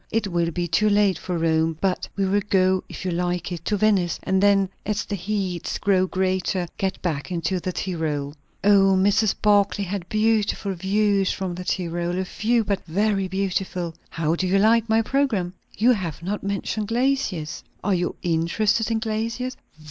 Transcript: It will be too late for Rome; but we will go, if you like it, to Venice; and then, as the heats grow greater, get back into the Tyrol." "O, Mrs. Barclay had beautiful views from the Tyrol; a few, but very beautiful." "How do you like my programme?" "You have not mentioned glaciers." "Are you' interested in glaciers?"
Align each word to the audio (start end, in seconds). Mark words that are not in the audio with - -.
It 0.09 0.25
will 0.29 0.49
be 0.49 0.67
too 0.67 0.89
late 0.89 1.19
for 1.19 1.37
Rome; 1.37 1.77
but 1.79 2.07
we 2.15 2.25
will 2.25 2.41
go, 2.49 2.83
if 2.89 3.05
you 3.05 3.11
like 3.11 3.51
it, 3.51 3.63
to 3.65 3.77
Venice; 3.77 4.19
and 4.23 4.41
then, 4.41 4.67
as 4.83 5.05
the 5.05 5.13
heats 5.15 5.77
grow 5.77 6.07
greater, 6.07 6.67
get 6.79 6.99
back 7.03 7.31
into 7.31 7.59
the 7.59 7.71
Tyrol." 7.71 8.33
"O, 8.63 8.95
Mrs. 8.97 9.35
Barclay 9.39 9.83
had 9.83 10.09
beautiful 10.09 10.73
views 10.73 11.31
from 11.31 11.53
the 11.53 11.63
Tyrol; 11.63 12.17
a 12.17 12.25
few, 12.25 12.63
but 12.63 12.83
very 12.85 13.27
beautiful." 13.27 13.93
"How 14.09 14.33
do 14.33 14.47
you 14.47 14.57
like 14.57 14.89
my 14.89 15.03
programme?" 15.03 15.53
"You 15.77 15.91
have 15.91 16.23
not 16.23 16.41
mentioned 16.41 16.87
glaciers." 16.87 17.63
"Are 17.83 17.93
you' 17.93 18.15
interested 18.23 18.89
in 18.89 18.97
glaciers?" 18.97 19.55